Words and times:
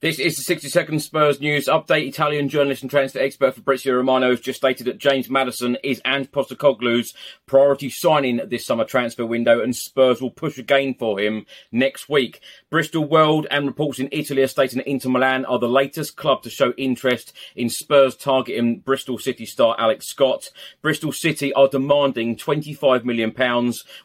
This 0.00 0.18
is 0.18 0.36
the 0.36 0.42
60 0.42 0.68
second 0.68 1.00
Spurs 1.00 1.40
news 1.40 1.68
update. 1.68 2.06
Italian 2.06 2.50
journalist 2.50 2.82
and 2.82 2.90
transfer 2.90 3.18
expert 3.18 3.54
Fabrizio 3.54 3.94
Romano 3.94 4.28
has 4.28 4.40
just 4.40 4.58
stated 4.58 4.86
that 4.86 4.98
James 4.98 5.30
Maddison 5.30 5.78
is 5.82 6.02
Ange 6.04 6.30
Postecoglou's 6.30 7.14
priority 7.46 7.88
signing 7.88 8.42
this 8.46 8.66
summer 8.66 8.84
transfer 8.84 9.24
window 9.24 9.62
and 9.62 9.74
Spurs 9.74 10.20
will 10.20 10.30
push 10.30 10.58
again 10.58 10.94
for 10.98 11.18
him 11.18 11.46
next 11.72 12.10
week. 12.10 12.42
Bristol 12.68 13.06
World 13.06 13.46
and 13.50 13.66
reports 13.66 13.98
in 13.98 14.10
Italy 14.12 14.42
are 14.42 14.48
stating 14.48 14.76
that 14.80 14.90
Inter 14.90 15.08
Milan 15.08 15.46
are 15.46 15.58
the 15.58 15.66
latest 15.66 16.14
club 16.14 16.42
to 16.42 16.50
show 16.50 16.74
interest 16.76 17.32
in 17.54 17.70
Spurs 17.70 18.16
targeting 18.16 18.80
Bristol 18.80 19.16
City 19.16 19.46
star 19.46 19.76
Alex 19.78 20.08
Scott. 20.08 20.50
Bristol 20.82 21.10
City 21.10 21.54
are 21.54 21.68
demanding 21.68 22.36
£25 22.36 23.06
million 23.06 23.34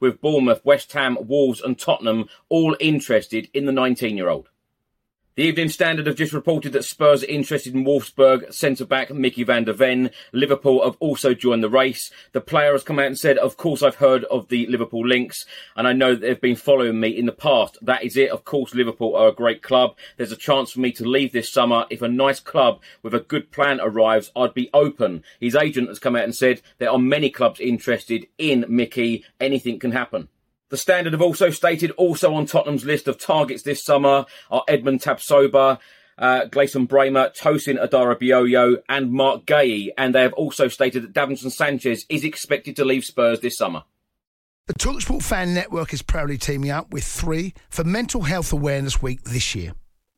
with 0.00 0.20
Bournemouth, 0.20 0.62
West 0.66 0.92
Ham, 0.92 1.16
Wolves 1.18 1.62
and 1.62 1.78
Tottenham 1.78 2.28
all 2.50 2.76
interested 2.78 3.48
in 3.54 3.64
the 3.64 3.72
19 3.72 4.18
year 4.18 4.28
old. 4.28 4.50
The 5.38 5.44
Evening 5.44 5.68
Standard 5.68 6.08
have 6.08 6.16
just 6.16 6.32
reported 6.32 6.72
that 6.72 6.84
Spurs 6.84 7.22
are 7.22 7.28
interested 7.28 7.72
in 7.72 7.84
Wolfsburg 7.84 8.52
centre 8.52 8.84
back 8.84 9.14
Micky 9.14 9.44
van 9.44 9.62
de 9.62 9.72
Ven. 9.72 10.10
Liverpool 10.32 10.82
have 10.82 10.96
also 10.98 11.32
joined 11.32 11.62
the 11.62 11.70
race. 11.70 12.10
The 12.32 12.40
player 12.40 12.72
has 12.72 12.82
come 12.82 12.98
out 12.98 13.06
and 13.06 13.16
said, 13.16 13.38
Of 13.38 13.56
course, 13.56 13.80
I've 13.80 13.94
heard 13.94 14.24
of 14.24 14.48
the 14.48 14.66
Liverpool 14.66 15.06
links 15.06 15.46
and 15.76 15.86
I 15.86 15.92
know 15.92 16.16
that 16.16 16.22
they've 16.22 16.40
been 16.40 16.56
following 16.56 16.98
me 16.98 17.10
in 17.10 17.26
the 17.26 17.30
past. 17.30 17.78
That 17.80 18.02
is 18.02 18.16
it. 18.16 18.30
Of 18.30 18.42
course, 18.42 18.74
Liverpool 18.74 19.14
are 19.14 19.28
a 19.28 19.32
great 19.32 19.62
club. 19.62 19.96
There's 20.16 20.32
a 20.32 20.36
chance 20.36 20.72
for 20.72 20.80
me 20.80 20.90
to 20.90 21.08
leave 21.08 21.32
this 21.32 21.52
summer. 21.52 21.86
If 21.88 22.02
a 22.02 22.08
nice 22.08 22.40
club 22.40 22.82
with 23.04 23.14
a 23.14 23.20
good 23.20 23.52
plan 23.52 23.78
arrives, 23.80 24.32
I'd 24.34 24.54
be 24.54 24.70
open. 24.74 25.22
His 25.38 25.54
agent 25.54 25.86
has 25.86 26.00
come 26.00 26.16
out 26.16 26.24
and 26.24 26.34
said 26.34 26.62
there 26.78 26.90
are 26.90 26.98
many 26.98 27.30
clubs 27.30 27.60
interested 27.60 28.26
in 28.38 28.64
Micky. 28.68 29.24
Anything 29.38 29.78
can 29.78 29.92
happen. 29.92 30.30
The 30.70 30.76
Standard 30.76 31.14
have 31.14 31.22
also 31.22 31.48
stated 31.50 31.92
also 31.92 32.34
on 32.34 32.44
Tottenham's 32.44 32.84
list 32.84 33.08
of 33.08 33.18
targets 33.18 33.62
this 33.62 33.82
summer 33.82 34.26
are 34.50 34.64
Edmond 34.68 35.00
Tapsoba, 35.00 35.78
uh, 36.18 36.44
Gleison 36.46 36.86
Bremer, 36.86 37.30
Tosin 37.30 37.82
Adarabioyo 37.82 38.82
and 38.88 39.10
Marc 39.10 39.46
Guéhi. 39.46 39.88
And 39.96 40.14
they 40.14 40.22
have 40.22 40.34
also 40.34 40.68
stated 40.68 41.02
that 41.02 41.14
Davinson 41.14 41.50
Sanchez 41.50 42.04
is 42.10 42.22
expected 42.22 42.76
to 42.76 42.84
leave 42.84 43.04
Spurs 43.04 43.40
this 43.40 43.56
summer. 43.56 43.84
The 44.66 44.74
Talksport 44.74 45.22
Fan 45.22 45.54
Network 45.54 45.94
is 45.94 46.02
proudly 46.02 46.36
teaming 46.36 46.70
up 46.70 46.90
with 46.90 47.04
three 47.04 47.54
for 47.70 47.84
Mental 47.84 48.22
Health 48.22 48.52
Awareness 48.52 49.00
Week 49.00 49.22
this 49.24 49.54
year. 49.54 49.72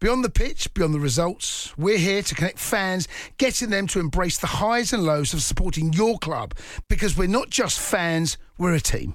Beyond 0.00 0.22
the 0.22 0.28
pitch, 0.28 0.74
beyond 0.74 0.92
the 0.92 1.00
results, 1.00 1.74
we're 1.78 1.96
here 1.96 2.20
to 2.20 2.34
connect 2.34 2.58
fans, 2.58 3.08
getting 3.38 3.70
them 3.70 3.86
to 3.86 4.00
embrace 4.00 4.36
the 4.36 4.46
highs 4.46 4.92
and 4.92 5.04
lows 5.04 5.32
of 5.32 5.40
supporting 5.40 5.94
your 5.94 6.18
club 6.18 6.52
because 6.90 7.16
we're 7.16 7.28
not 7.28 7.48
just 7.48 7.80
fans, 7.80 8.36
we're 8.58 8.74
a 8.74 8.80
team. 8.80 9.14